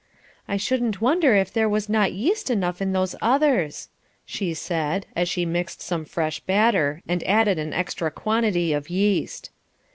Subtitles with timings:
[0.47, 3.89] "I shouldn't wonder if there was not yeast enough in those others,"
[4.25, 9.51] she said, as she mixed some fresh butter and added an extra quantity of yeast.